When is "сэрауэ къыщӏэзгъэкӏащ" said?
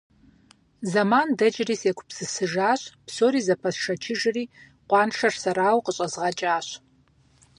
5.41-6.67